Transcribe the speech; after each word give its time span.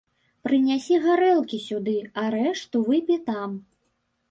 Прынясі 0.45 0.97
гарэлкі 1.03 1.59
сюды, 1.67 1.95
а 2.23 2.25
рэшту 2.39 2.85
выпі 2.91 3.21
там. 3.31 3.57